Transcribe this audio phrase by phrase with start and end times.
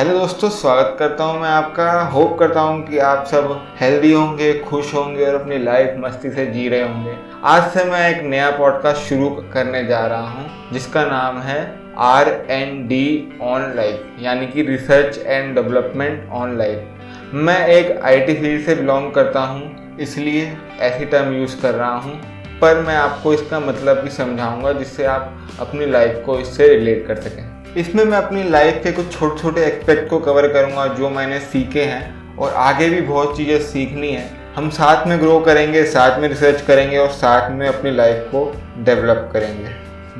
[0.00, 3.50] Hello दोस्तों, स्वागत करता हूँ मैं आपका। होप करता हूँ कि आप सब
[3.80, 8.08] हेल्दी होंगे, खुश होंगे और अपनी लाइफ मस्ती से जी रहे होंगे। आज से मैं
[8.08, 11.60] एक नया पॉडकास्ट शुरू करने जा रहा हूँ, जिसका नाम है
[11.98, 18.34] R N D on life यानी कि research and development on life मैं एक आईटी
[18.34, 22.20] फ़ील्ड से बिलोंग करता हूँ, इसलिए ऐसी टर्म यूज़ कर रहा हूँ,
[22.60, 27.20] पर मैं आपको इसका मतलब भी समझाऊँगा, जिससे आप अपनी लाइफ को इससे रिलेट कर
[27.20, 31.38] सकें। इसमें मैं अपनी लाइफ के कुछ छोटे छोटे एक्सपेक्ट को कवर करूँगा, जो मैंने
[31.40, 36.18] सीखे हैं और आगे भी बहुत चीज़ें सीखनी है। हम साथ में ग्रो करेंगे, साथ
[36.20, 38.44] में रिसर्च करेंगे और साथ में अपनी लाइफ को
[38.78, 39.68] डेवलप करेंगे।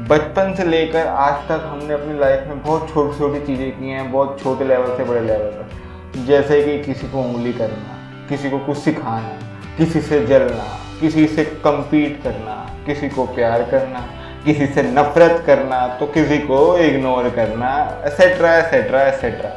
[0.08, 4.10] बचपन से लेकर आज तक हमने अपनी लाइफ में बहुत छोटी छोटी चीज़ें की हैं,
[4.12, 7.98] बहुत छोटे लेवल से बड़े लेवल तक। जैसे कि किसी को उंगली करना,
[8.28, 9.38] किसी को कुछ सिखाना,
[9.76, 10.68] किसी से जलना,
[11.00, 12.54] किसी से कम्पीट करना,
[12.86, 14.08] किसी को प्यार करना
[14.44, 17.72] किसी से नफरत करना तो किसी को इग्नोर करना
[18.06, 19.50] एसेट्रा एसेट्रा एसेट्रा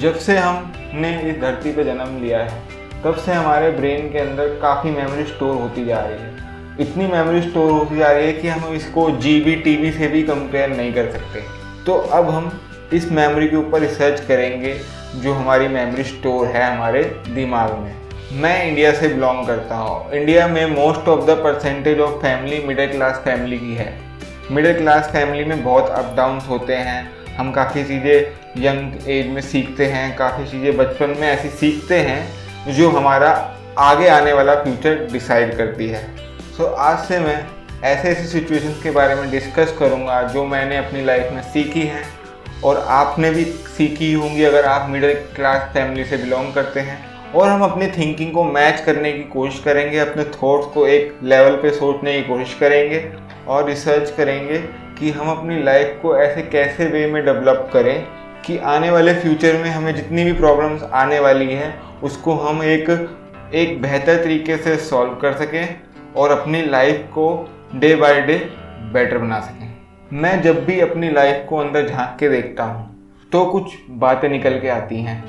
[0.00, 2.60] जब से हमने इस धरती पे जन्म लिया है,
[3.04, 7.40] तब से हमारे ब्रेन के अंदर काफ़ी मेमोरी स्टोर होती जा रही है। इतनी मेमोरी
[7.42, 10.70] स्टोर होती जा रही है कि हम इसको जी बी टी वी से भी कंपेयर
[10.70, 11.42] नहीं कर सकते।
[11.86, 12.50] तो अब हम
[12.92, 14.74] इस मेमोरी के ऊपर रिसर्च करेंगे,
[15.16, 17.94] जो हमारी मेमोरी स्टोर है हमारे दिमाग में।
[18.32, 22.92] मैं इंडिया से बिलोंग करता हूँ। इंडिया में most of the percentage of family middle
[22.92, 23.88] class family की है।
[24.50, 29.40] मिडिल क्लास फैमिली में बहुत अप डाउन्स होते हैं। हम काफ़ी चीज़ें यंग एज में
[29.42, 33.30] सीखते हैं काफ़ी चीज़ें बचपन में ऐसी सीखते हैं जो हमारा
[33.78, 36.02] आगे आने वाला फ्यूचर डिसाइड करती है।
[36.56, 37.38] सो so, आज से मैं
[37.84, 42.04] ऐसे ऐसे सिचुएशंस के बारे में डिस्कस करूँगा जो मैंने अपनी लाइफ में सीखी हैं
[42.64, 43.44] और आपने भी
[43.76, 46.98] सीखी होंगी अगर आप मिडिल क्लास फैमिली से बिलोंग करते हैं।
[47.34, 51.56] और हम अपनी थिंकिंग को मैच करने की कोशिश करेंगे अपने थॉट्स को एक लेवल
[51.56, 52.98] पे सोचने की कोशिश करेंगे।
[53.48, 54.58] और रिसर्च करेंगे
[54.98, 58.06] कि हम अपनी लाइफ को ऐसे कैसे वे में डेवलप करें
[58.46, 62.90] कि आने वाले फ्यूचर में हमें जितनी भी प्रॉब्लम्स आने वाली हैं, उसको हम एक
[63.54, 65.76] एक बेहतर तरीके से सॉल्व कर सकें
[66.16, 67.26] और अपनी लाइफ को
[67.74, 68.36] डे बाय डे
[68.92, 69.68] बेटर बना सकें।
[70.12, 72.88] मैं जब भी अपनी लाइफ को अंदर झाँक के देखता हूँ
[73.32, 75.24] तो कुछ बातें निकल के आती हैं,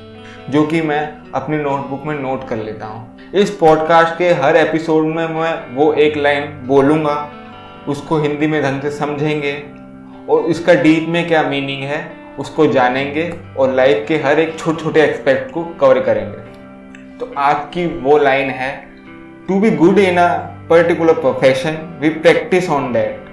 [0.50, 1.02] जो कि मैं
[1.36, 5.92] अपनी नोटबुक में नोट कर लेता हूँ। इस पॉडकास्ट के हर एपिसोड में मैं वो
[5.94, 7.16] एक लाइन बोलूँगा
[7.88, 9.64] उसको हिंदी में ढंग से समझेंगे
[10.30, 14.84] और इसका डीप में क्या मीनिंग है, उसको जानेंगे और लाइफ के हर एक छोटे
[14.84, 16.38] छोटे एक्सपेक्ट को कवर करेंगे।
[17.18, 18.88] तो आज की वो लाइन है
[19.48, 20.28] to be good in a
[20.70, 23.26] particular profession we practice on that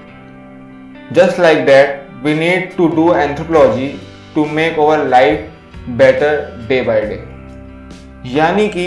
[1.12, 4.00] just like that we need to do anthropology
[4.34, 5.50] to make our life
[5.88, 7.24] better day by day
[8.38, 8.86] यानी कि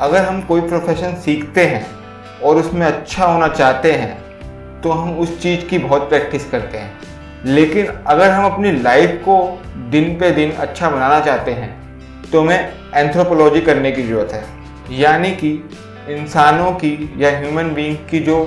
[0.00, 1.86] अगर हम कोई प्रोफेशन सीखते हैं
[2.42, 4.19] और उसमें अच्छा होना चाहते हैं
[4.82, 6.98] तो हम उस चीज़ की बहुत प्रैक्टिस करते हैं।
[7.46, 9.36] लेकिन अगर हम अपनी लाइफ को
[9.90, 11.78] दिन पे दिन अच्छा बनाना चाहते हैं
[12.32, 14.44] तो हमें एंथ्रोपोलॉजी करने की ज़रूरत है।
[14.98, 15.50] यानी कि
[16.10, 18.42] इंसानों की या ह्यूमन बींग की जो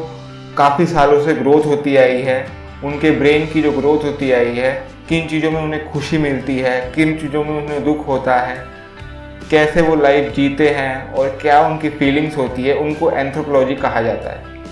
[0.58, 2.46] काफ़ी सालों से ग्रोथ होती आई है,
[2.84, 4.72] उनके ब्रेन की जो ग्रोथ होती आई है,
[5.10, 8.58] किन चीज़ों में उन्हें खुशी मिलती है, किन चीज़ों में उन्हें दुख होता है,
[9.52, 14.30] कैसे वो लाइफ जीते हैं और क्या उनकी फीलिंग्स होती है, उनको एंथ्रोपोलॉजी कहा जाता
[14.30, 14.63] है।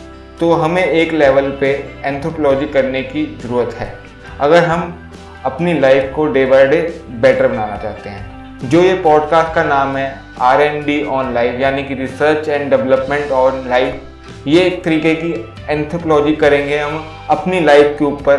[0.41, 1.67] तो हमें एक लेवल पे
[2.05, 3.87] एंथ्रोपोलॉजी करने की ज़रूरत है।
[4.39, 5.11] अगर हम
[5.45, 6.79] अपनी लाइफ को डे बाय डे
[7.21, 10.07] बेटर बनाना चाहते हैं। जो ये पॉडकास्ट का नाम है
[10.41, 15.13] R N D on life यानी कि research and development on life ये एक तरीके
[15.15, 15.31] की
[15.69, 18.37] एंथ्रोपोलॉजी करेंगे हम अपनी लाइफ के ऊपर,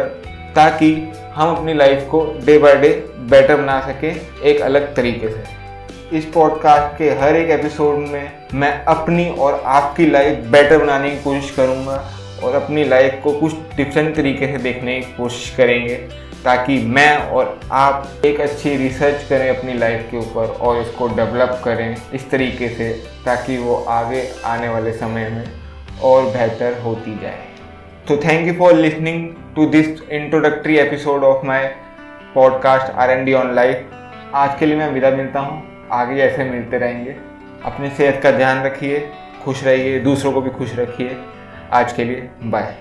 [0.55, 0.93] ताकि
[1.35, 2.89] हम अपनी लाइफ को डे बाय डे
[3.31, 5.62] बेटर बना सकें एक अलग तरीके से।
[6.13, 11.23] इस पॉडकास्ट के हर एक एपिसोड में मैं अपनी और आपकी लाइफ बेटर बनाने की
[11.23, 12.13] कोशिश करूँगा
[12.45, 15.95] और अपनी लाइफ को कुछ डिफरेंट तरीके से देखने की कोशिश करेंगे
[16.45, 21.63] ताकि मैं और आप एक अच्छी रिसर्च करें अपनी लाइफ के ऊपर और इसको डेवलप
[21.65, 22.93] करें इस तरीके से
[23.25, 25.45] ताकि वो आगे आने वाले समय में
[26.03, 27.45] और बेहतर होती जाए।
[28.09, 31.67] तो thank you for listening to this introductory episode of my
[32.35, 33.87] podcast R N D on life
[34.35, 37.17] आज के लिए मैं विदा मिलता हूँ। आगे ऐसे मिलते रहेंगे।
[37.65, 39.11] अपनी सेहत का ध्यान रखिए,
[39.45, 41.17] खुश रहिए, दूसरों को भी खुश रखिए।
[41.73, 42.77] आज के लिए बाय।